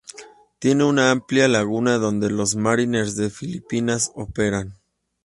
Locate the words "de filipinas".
3.15-4.11